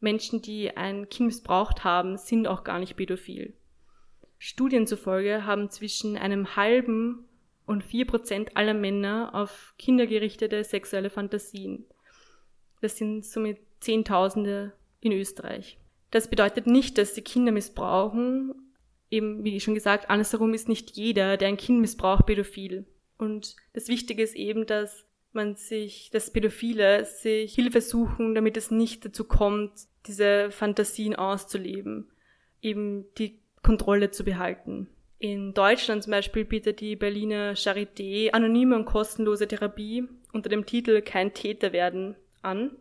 [0.01, 3.55] Menschen, die ein Kind missbraucht haben, sind auch gar nicht pädophil.
[4.39, 7.25] Studien zufolge haben zwischen einem halben
[7.65, 11.87] und vier Prozent aller Männer auf Kinder gerichtete sexuelle Fantasien.
[12.83, 15.79] Das sind somit Zehntausende in Österreich.
[16.11, 18.55] Das bedeutet nicht, dass sie Kinder missbrauchen.
[19.11, 22.87] Eben, wie schon gesagt, andersherum ist nicht jeder, der ein Kind missbraucht, pädophil.
[23.19, 28.71] Und das Wichtige ist eben, dass man sich, dass Pädophile sich Hilfe suchen, damit es
[28.71, 29.73] nicht dazu kommt,
[30.07, 32.11] diese Fantasien auszuleben,
[32.63, 34.89] eben die Kontrolle zu behalten.
[35.19, 41.03] In Deutschland zum Beispiel bietet die Berliner Charité anonyme und kostenlose Therapie unter dem Titel
[41.03, 42.75] Kein Täter werden an,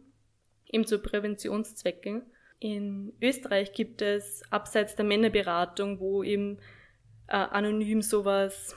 [0.71, 2.21] eben zu Präventionszwecken.
[2.59, 6.57] In Österreich gibt es abseits der Männerberatung, wo eben
[7.27, 8.75] äh, anonym sowas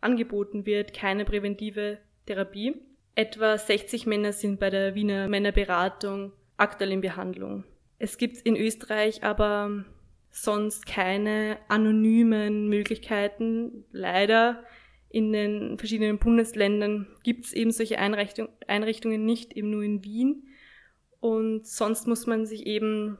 [0.00, 2.76] angeboten wird, keine präventive Therapie.
[3.14, 7.64] Etwa 60 Männer sind bei der Wiener Männerberatung aktuell in Behandlung.
[7.98, 9.84] Es gibt in Österreich aber
[10.30, 13.84] sonst keine anonymen Möglichkeiten.
[13.90, 14.62] Leider
[15.10, 20.47] in den verschiedenen Bundesländern gibt es eben solche Einrichtung, Einrichtungen nicht, eben nur in Wien.
[21.20, 23.18] Und sonst muss man sich eben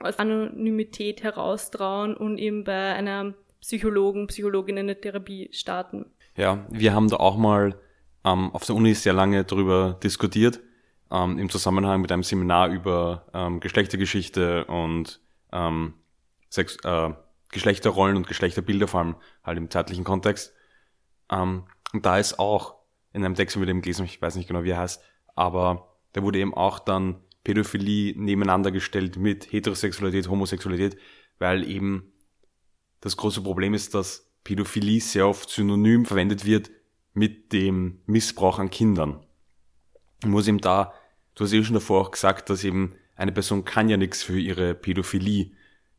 [0.00, 6.06] aus Anonymität heraustrauen und eben bei einer Psychologen, Psychologin eine Therapie starten.
[6.36, 7.80] Ja, wir haben da auch mal
[8.24, 10.60] ähm, auf der Uni sehr lange darüber diskutiert,
[11.10, 15.20] ähm, im Zusammenhang mit einem Seminar über ähm, Geschlechtergeschichte und
[15.52, 15.94] ähm,
[16.50, 17.10] Sex, äh,
[17.50, 20.52] Geschlechterrollen und Geschlechterbilder, vor allem halt im zeitlichen Kontext.
[21.30, 22.74] Ähm, und da ist auch
[23.12, 25.02] in einem Text, über den gelesen ich weiß nicht genau, wie er heißt,
[25.36, 30.96] aber da wurde eben auch dann Pädophilie nebeneinander gestellt mit Heterosexualität, Homosexualität,
[31.38, 32.12] weil eben
[33.00, 36.70] das große Problem ist, dass Pädophilie sehr oft synonym verwendet wird
[37.12, 39.26] mit dem Missbrauch an Kindern.
[40.22, 40.94] Ich muss eben da,
[41.34, 44.38] du hast eh schon davor auch gesagt, dass eben eine Person kann ja nichts für
[44.38, 45.50] ihre Pädophilie.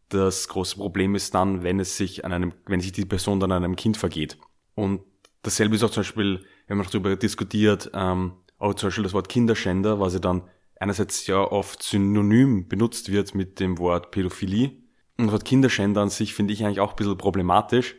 [0.10, 3.52] Das große Problem ist dann, wenn es sich an einem, wenn sich die Person dann
[3.52, 4.38] an einem Kind vergeht.
[4.76, 5.02] Und
[5.42, 8.34] dasselbe ist auch zum Beispiel, wenn man darüber diskutiert, ähm,
[8.66, 10.44] auch zum Beispiel das Wort Kinderschänder, was ja dann
[10.80, 14.72] einerseits ja oft synonym benutzt wird mit dem Wort Pädophilie.
[15.18, 17.96] Und das Wort Kinderschänder an sich finde ich eigentlich auch ein bisschen problematisch.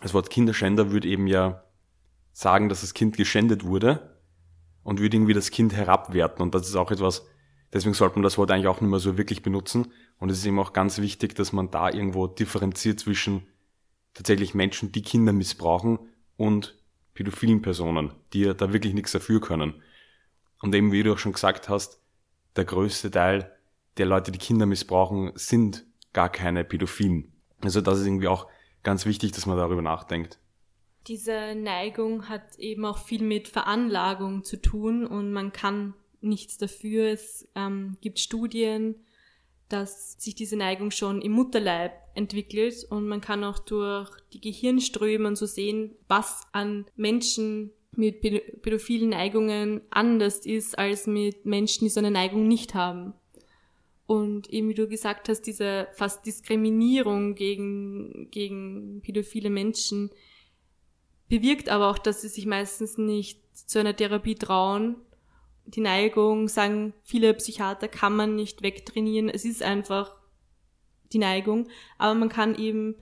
[0.00, 1.64] Das Wort Kinderschänder würde eben ja
[2.32, 4.16] sagen, dass das Kind geschändet wurde
[4.82, 6.42] und würde irgendwie das Kind herabwerten.
[6.42, 7.26] Und das ist auch etwas,
[7.72, 9.92] deswegen sollte man das Wort eigentlich auch nicht mehr so wirklich benutzen.
[10.18, 13.46] Und es ist eben auch ganz wichtig, dass man da irgendwo differenziert zwischen
[14.14, 15.98] tatsächlich Menschen, die Kinder missbrauchen
[16.36, 16.76] und
[17.14, 19.74] pädophilen Personen, die ja da wirklich nichts dafür können.
[20.60, 22.00] Und eben, wie du auch schon gesagt hast,
[22.56, 23.52] der größte Teil
[23.96, 27.32] der Leute, die Kinder missbrauchen, sind gar keine Pädophilen.
[27.62, 28.48] Also das ist irgendwie auch
[28.82, 30.38] ganz wichtig, dass man darüber nachdenkt
[31.06, 37.08] diese Neigung hat eben auch viel mit Veranlagung zu tun und man kann nichts dafür.
[37.08, 38.96] Es ähm, gibt Studien,
[39.68, 45.34] dass sich diese Neigung schon im Mutterleib entwickelt und man kann auch durch die Gehirnströme
[45.36, 48.20] so sehen, was an Menschen mit
[48.62, 53.14] pädophilen Neigungen anders ist als mit Menschen, die so eine Neigung nicht haben.
[54.06, 60.10] Und eben wie du gesagt hast, diese fast Diskriminierung gegen, gegen pädophile Menschen
[61.28, 64.96] bewirkt aber auch, dass sie sich meistens nicht zu einer Therapie trauen.
[65.64, 69.30] Die Neigung, sagen viele Psychiater, kann man nicht wegtrainieren.
[69.30, 70.18] Es ist einfach
[71.12, 71.68] die Neigung.
[71.96, 72.96] Aber man kann eben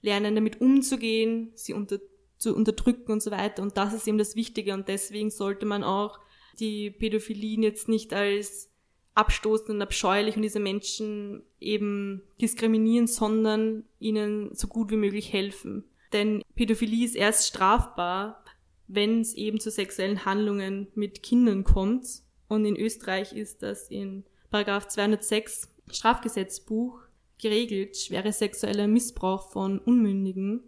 [0.00, 1.98] lernen, damit umzugehen, sie unter,
[2.38, 3.62] zu unterdrücken und so weiter.
[3.62, 4.74] Und das ist eben das Wichtige.
[4.74, 6.18] Und deswegen sollte man auch
[6.58, 8.70] die Pädophilien jetzt nicht als
[9.14, 15.84] abstoßend und abscheulich und diese Menschen eben diskriminieren, sondern ihnen so gut wie möglich helfen.
[16.12, 18.44] Denn Pädophilie ist erst strafbar,
[18.88, 22.06] wenn es eben zu sexuellen Handlungen mit Kindern kommt.
[22.48, 27.00] Und in Österreich ist das in Paragraph 206 Strafgesetzbuch
[27.40, 30.62] geregelt, schwere sexueller Missbrauch von Unmündigen.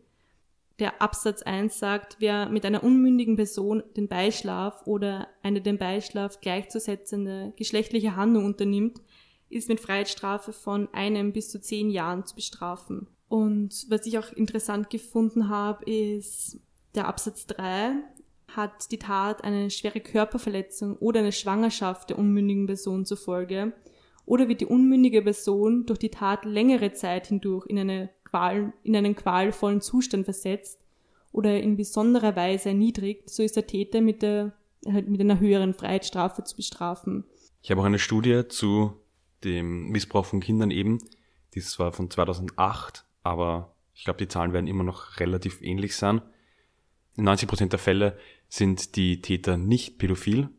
[0.79, 6.41] Der Absatz 1 sagt, wer mit einer unmündigen Person den Beischlaf oder eine dem Beischlaf
[6.41, 9.01] gleichzusetzende geschlechtliche Handlung unternimmt,
[9.51, 13.09] ist mit Freiheitsstrafe von einem bis zu zehn Jahren zu bestrafen.
[13.29, 16.61] Und was ich auch interessant gefunden habe, ist
[16.95, 17.95] der Absatz 3
[18.49, 23.75] hat die Tat eine schwere Körperverletzung oder eine Schwangerschaft der unmündigen Person zur Folge
[24.25, 28.97] oder wird die unmündige Person durch die Tat längere Zeit hindurch in, eine Qual, in
[28.97, 30.81] einen qualvollen Zustand versetzt
[31.33, 34.53] oder in besonderer Weise erniedrigt, so ist der Täter mit, der,
[34.85, 37.25] mit einer höheren Freiheitsstrafe zu bestrafen.
[37.63, 38.95] Ich habe auch eine Studie zu
[39.45, 40.99] dem Missbrauch von Kindern eben,
[41.55, 45.97] die ist zwar von 2008, aber ich glaube, die Zahlen werden immer noch relativ ähnlich
[45.97, 46.23] sein.
[47.17, 48.17] In 90 Prozent der Fälle
[48.49, 50.51] sind die Täter nicht pädophil.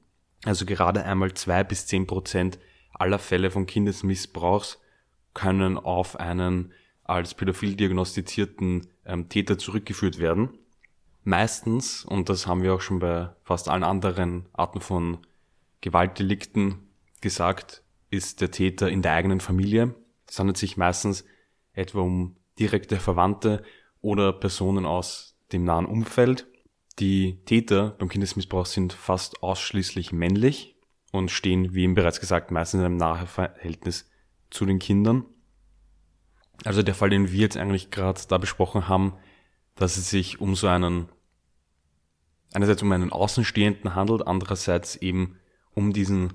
[0.43, 2.59] Also gerade einmal zwei bis zehn Prozent
[2.93, 4.79] aller Fälle von Kindesmissbrauchs
[5.33, 6.73] können auf einen
[7.09, 10.49] als pädophil diagnostizierten ähm, Täter zurückgeführt werden.
[11.23, 15.17] Meistens, und das haben wir auch schon bei fast allen anderen Arten von
[15.81, 16.89] Gewaltdelikten
[17.21, 19.95] gesagt, ist der Täter in der eigenen Familie.
[20.27, 21.25] Es handelt sich meistens
[21.73, 23.63] etwa um direkte Verwandte
[24.01, 26.47] oder Personen aus dem nahen Umfeld.
[26.99, 30.75] Die Täter beim Kindesmissbrauch sind fast ausschließlich männlich
[31.11, 34.09] und stehen, wie eben bereits gesagt, meistens in einem nahen Verhältnis
[34.49, 35.25] zu den Kindern.
[36.65, 39.13] Also der Fall, den wir jetzt eigentlich gerade da besprochen haben,
[39.75, 41.09] dass es sich um so einen,
[42.53, 45.37] einerseits um einen Außenstehenden handelt, andererseits eben
[45.73, 46.33] um diesen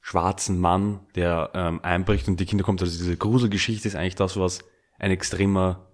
[0.00, 2.80] schwarzen Mann, der ähm, einbricht und die Kinder kommt.
[2.80, 4.60] Also diese Gruselgeschichte ist eigentlich das, was
[4.98, 5.86] ein extremer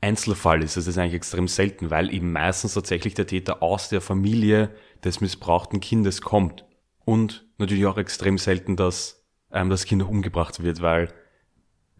[0.00, 0.76] Einzelfall ist.
[0.76, 4.74] Das ist eigentlich extrem selten, weil eben meistens tatsächlich der Täter aus der Familie
[5.04, 6.64] des missbrauchten Kindes kommt.
[7.04, 11.12] Und natürlich auch extrem selten, dass ähm, das Kind umgebracht wird, weil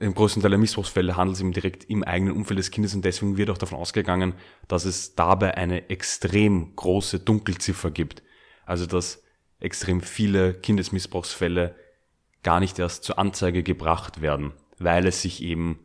[0.01, 3.05] im größten Teil der Missbrauchsfälle handelt es eben direkt im eigenen Umfeld des Kindes und
[3.05, 4.33] deswegen wird auch davon ausgegangen,
[4.67, 8.23] dass es dabei eine extrem große Dunkelziffer gibt.
[8.65, 9.23] Also dass
[9.61, 11.75] extrem viele Kindesmissbrauchsfälle
[12.43, 15.81] gar nicht erst zur Anzeige gebracht werden, weil es sich eben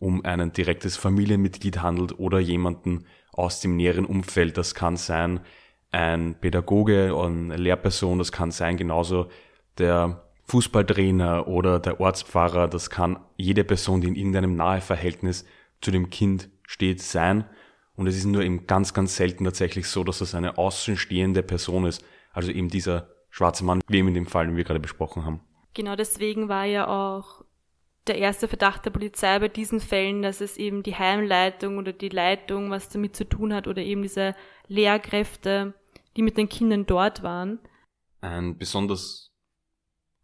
[0.00, 4.58] um ein direktes Familienmitglied handelt oder jemanden aus dem näheren Umfeld.
[4.58, 5.40] Das kann sein
[5.92, 9.28] ein Pädagoge oder eine Lehrperson, das kann sein genauso
[9.78, 15.44] der Fußballtrainer oder der Ortspfarrer, das kann jede Person, die in irgendeinem nahe Verhältnis
[15.80, 17.44] zu dem Kind steht, sein.
[17.94, 21.84] Und es ist nur eben ganz, ganz selten tatsächlich so, dass das eine außenstehende Person
[21.84, 22.04] ist.
[22.32, 25.40] Also eben dieser schwarze Mann, wie eben in dem Fall, den wir gerade besprochen haben.
[25.74, 27.44] Genau deswegen war ja auch
[28.08, 32.08] der erste Verdacht der Polizei bei diesen Fällen, dass es eben die Heimleitung oder die
[32.08, 34.34] Leitung was damit zu tun hat oder eben diese
[34.66, 35.74] Lehrkräfte,
[36.16, 37.60] die mit den Kindern dort waren.
[38.20, 39.29] Ein besonders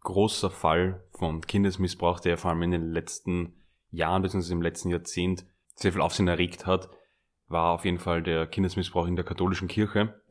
[0.07, 3.53] großer Fall von Kindesmissbrauch, der vor allem in den letzten
[3.91, 4.53] Jahren bzw.
[4.53, 6.89] im letzten Jahrzehnt sehr viel Aufsehen erregt hat,
[7.49, 10.21] war auf jeden Fall der Kindesmissbrauch in der katholischen Kirche.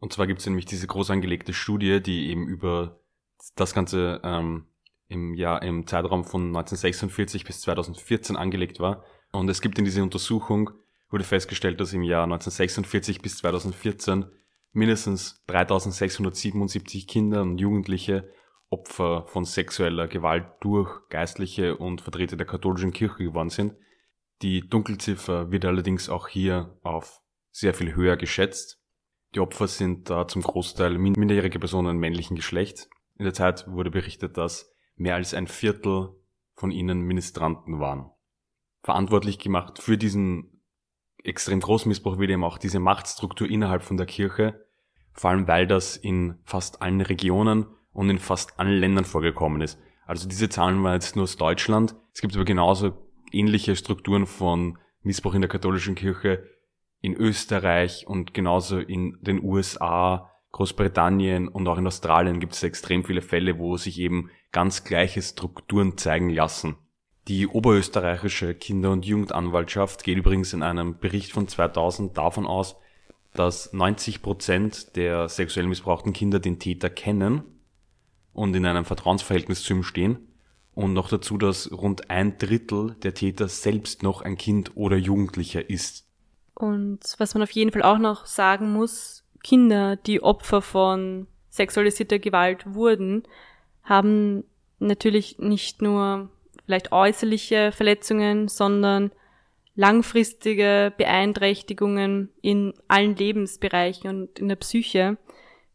[0.00, 3.00] Und zwar gibt es nämlich diese groß angelegte Studie, die eben über
[3.56, 4.66] das Ganze ähm,
[5.08, 9.02] im Jahr, im Zeitraum von 1946 bis 2014 angelegt war.
[9.32, 10.70] Und es gibt in dieser Untersuchung,
[11.08, 14.26] wurde festgestellt, dass im Jahr 1946 bis 2014
[14.72, 18.28] mindestens 3677 Kinder und Jugendliche
[18.72, 23.74] Opfer von sexueller Gewalt durch Geistliche und Vertreter der katholischen Kirche geworden sind.
[24.40, 28.80] Die Dunkelziffer wird allerdings auch hier auf sehr viel höher geschätzt.
[29.34, 32.88] Die Opfer sind da zum Großteil minderjährige Personen männlichen Geschlechts.
[33.18, 36.16] In der Zeit wurde berichtet, dass mehr als ein Viertel
[36.54, 38.10] von ihnen Ministranten waren.
[38.82, 40.62] Verantwortlich gemacht für diesen
[41.22, 44.66] extrem großen Missbrauch wird eben auch diese Machtstruktur innerhalb von der Kirche,
[45.12, 49.78] vor allem weil das in fast allen Regionen und in fast allen Ländern vorgekommen ist.
[50.06, 51.94] Also diese Zahlen waren jetzt nur aus Deutschland.
[52.12, 52.92] Es gibt aber genauso
[53.30, 56.48] ähnliche Strukturen von Missbrauch in der katholischen Kirche
[57.00, 63.04] in Österreich und genauso in den USA, Großbritannien und auch in Australien gibt es extrem
[63.04, 66.76] viele Fälle, wo sich eben ganz gleiche Strukturen zeigen lassen.
[67.28, 72.76] Die oberösterreichische Kinder- und Jugendanwaltschaft geht übrigens in einem Bericht von 2000 davon aus,
[73.32, 77.44] dass 90 Prozent der sexuell missbrauchten Kinder den Täter kennen
[78.32, 80.18] und in einem Vertrauensverhältnis zu ihm stehen
[80.74, 85.68] und noch dazu, dass rund ein Drittel der Täter selbst noch ein Kind oder Jugendlicher
[85.68, 86.06] ist.
[86.54, 92.18] Und was man auf jeden Fall auch noch sagen muss, Kinder, die Opfer von sexualisierter
[92.18, 93.24] Gewalt wurden,
[93.82, 94.44] haben
[94.78, 96.30] natürlich nicht nur
[96.64, 99.10] vielleicht äußerliche Verletzungen, sondern
[99.74, 105.16] langfristige Beeinträchtigungen in allen Lebensbereichen und in der Psyche.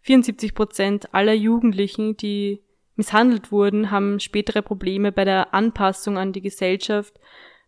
[0.08, 2.62] 74 Prozent aller Jugendlichen, die
[2.96, 7.20] misshandelt wurden, haben spätere Probleme bei der Anpassung an die Gesellschaft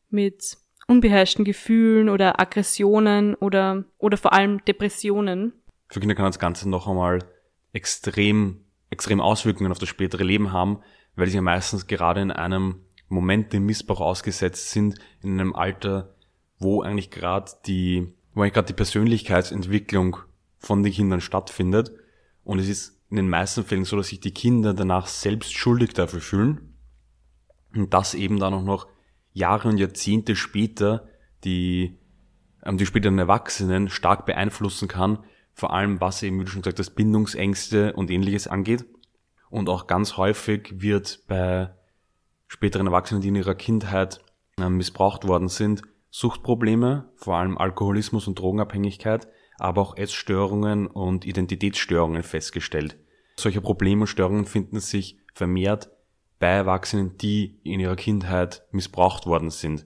[0.09, 5.53] mit unbeherrschten Gefühlen oder Aggressionen oder, oder vor allem Depressionen.
[5.89, 7.19] Für Kinder kann das Ganze noch einmal
[7.73, 10.79] extrem, extrem Auswirkungen auf das spätere Leben haben,
[11.15, 16.15] weil sie ja meistens gerade in einem Moment dem Missbrauch ausgesetzt sind, in einem Alter,
[16.57, 20.17] wo eigentlich gerade die, wo eigentlich gerade die Persönlichkeitsentwicklung
[20.57, 21.91] von den Kindern stattfindet.
[22.49, 25.93] Und es ist in den meisten Fällen so, dass sich die Kinder danach selbst schuldig
[25.93, 26.73] dafür fühlen.
[27.75, 28.87] Und das eben dann auch noch
[29.33, 31.07] Jahre und Jahrzehnte später
[31.43, 31.99] die,
[32.63, 35.19] ähm, die späteren Erwachsenen stark beeinflussen kann,
[35.53, 38.83] vor allem was eben, wie du schon gesagt hast, Bindungsängste und ähnliches angeht.
[39.51, 41.69] Und auch ganz häufig wird bei
[42.47, 44.21] späteren Erwachsenen, die in ihrer Kindheit
[44.57, 49.27] äh, missbraucht worden sind, Suchtprobleme, vor allem Alkoholismus und Drogenabhängigkeit,
[49.59, 52.97] aber auch Essstörungen und Identitätsstörungen festgestellt.
[53.35, 55.89] Solche Probleme und Störungen finden sich vermehrt
[56.39, 59.85] bei Erwachsenen, die in ihrer Kindheit missbraucht worden sind.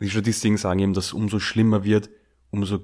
[0.00, 2.10] Die Statistiken sagen eben, dass umso schlimmer wird,
[2.50, 2.80] umso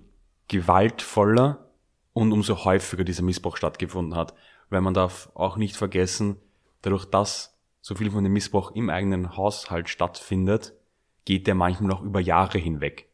[0.47, 1.71] gewaltvoller
[2.13, 4.35] und umso häufiger dieser Missbrauch stattgefunden hat.
[4.71, 6.37] Weil man darf auch nicht vergessen,
[6.83, 10.75] dadurch, dass so viel von dem Missbrauch im eigenen Haushalt stattfindet,
[11.25, 13.09] geht der manchmal auch über Jahre hinweg.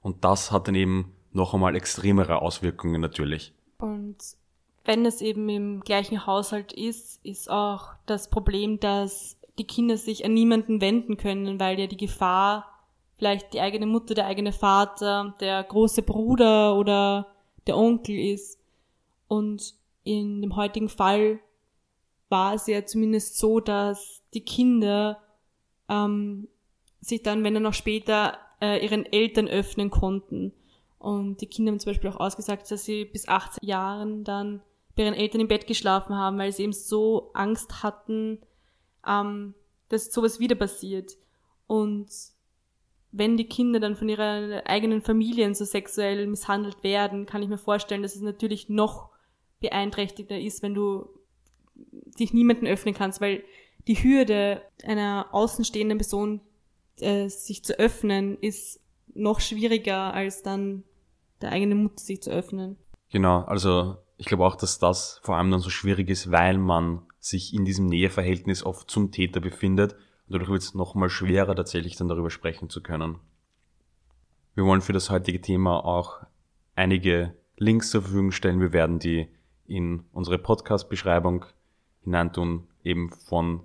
[0.00, 3.52] Und das hat dann eben noch einmal extremere Auswirkungen natürlich.
[3.78, 4.16] Und
[4.84, 10.24] wenn es eben im gleichen Haushalt ist, ist auch das Problem, dass die Kinder sich
[10.24, 12.66] an niemanden wenden können, weil ja die Gefahr
[13.18, 17.26] vielleicht die eigene Mutter, der eigene Vater, der große Bruder oder
[17.66, 18.58] der Onkel ist.
[19.28, 19.74] Und
[20.04, 21.38] in dem heutigen Fall
[22.30, 25.20] war es ja zumindest so, dass die Kinder
[25.90, 26.48] ähm,
[27.02, 30.52] sich dann, wenn dann noch später, äh, ihren Eltern öffnen konnten.
[31.00, 34.60] Und die Kinder haben zum Beispiel auch ausgesagt, dass sie bis 18 Jahren dann
[34.94, 38.38] bei ihren Eltern im Bett geschlafen haben, weil sie eben so Angst hatten,
[39.06, 39.54] ähm,
[39.88, 41.16] dass sowas wieder passiert.
[41.66, 42.10] Und
[43.12, 47.56] wenn die Kinder dann von ihren eigenen Familien so sexuell misshandelt werden, kann ich mir
[47.56, 49.08] vorstellen, dass es natürlich noch
[49.60, 51.08] beeinträchtigter ist, wenn du
[51.74, 53.42] dich niemanden öffnen kannst, weil
[53.88, 56.42] die Hürde einer außenstehenden Person,
[57.00, 58.80] äh, sich zu öffnen, ist
[59.14, 60.84] noch schwieriger, als dann
[61.40, 62.76] der eigene Mutter sich zu öffnen.
[63.10, 67.02] Genau, also ich glaube auch, dass das vor allem dann so schwierig ist, weil man
[67.18, 71.96] sich in diesem Näheverhältnis oft zum Täter befindet und dadurch wird es nochmal schwerer, tatsächlich
[71.96, 73.18] dann darüber sprechen zu können.
[74.54, 76.20] Wir wollen für das heutige Thema auch
[76.74, 78.60] einige Links zur Verfügung stellen.
[78.60, 79.28] Wir werden die
[79.66, 81.44] in unsere Podcast-Beschreibung
[82.02, 83.62] hineintun, eben von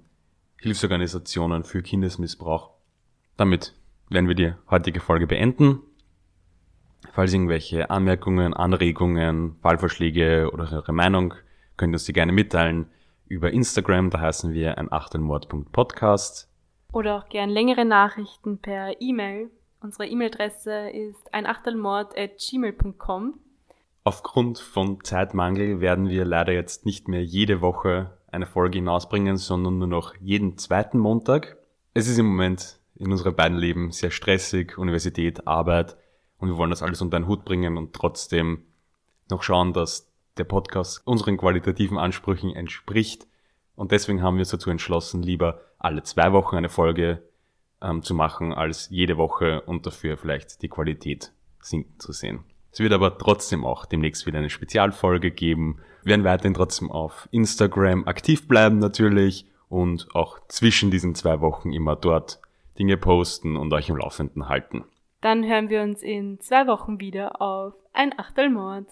[0.60, 2.72] Hilfsorganisationen für Kindesmissbrauch.
[3.38, 3.74] Damit
[4.10, 5.82] werden wir die heutige Folge beenden.
[7.14, 11.34] Falls irgendwelche Anmerkungen, Anregungen, Fallvorschläge oder eure Meinung,
[11.78, 12.88] könnt ihr uns die gerne mitteilen
[13.28, 16.50] über Instagram, da heißen wir ein Achtelmord.podcast.
[16.94, 19.50] Oder auch gern längere Nachrichten per E-Mail.
[19.82, 23.40] Unsere E-Mail-Adresse ist einachtelmord.gmail.com.
[24.04, 29.80] Aufgrund von Zeitmangel werden wir leider jetzt nicht mehr jede Woche eine Folge hinausbringen, sondern
[29.80, 31.58] nur noch jeden zweiten Montag.
[31.94, 35.98] Es ist im Moment in unserem beiden Leben sehr stressig, Universität, Arbeit
[36.40, 38.64] und wir wollen das alles unter einen Hut bringen und trotzdem
[39.30, 43.28] noch schauen, dass der Podcast unseren qualitativen Ansprüchen entspricht.
[43.76, 47.24] Und deswegen haben wir uns dazu entschlossen, lieber alle zwei Wochen eine Folge
[47.82, 52.44] ähm, zu machen, als jede Woche und dafür vielleicht die Qualität sinken zu sehen.
[52.72, 55.78] Es wird aber trotzdem auch demnächst wieder eine Spezialfolge geben.
[56.04, 61.72] Wir werden weiterhin trotzdem auf Instagram aktiv bleiben natürlich und auch zwischen diesen zwei Wochen
[61.72, 62.40] immer dort
[62.78, 64.84] Dinge posten und euch im Laufenden halten.
[65.26, 68.86] Dann hören wir uns in zwei Wochen wieder auf ein Achtelmord.